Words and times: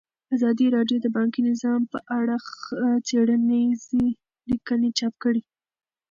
ازادي 0.35 0.67
راډیو 0.75 0.97
د 1.01 1.07
بانکي 1.15 1.41
نظام 1.49 1.81
په 1.91 1.99
اړه 2.19 2.35
څېړنیزې 3.07 4.03
لیکنې 4.49 4.89
چاپ 4.99 5.13
کړي. 5.23 5.41